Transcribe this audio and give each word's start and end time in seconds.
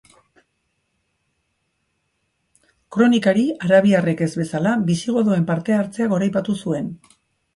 Kronikari 2.95 3.45
arabiarrek 3.67 4.25
ez 4.27 4.31
bezala, 4.41 4.73
bisigodoen 4.89 5.47
parte-hartzea 5.51 6.11
goraipatu 6.15 6.57
zuen. 6.65 6.91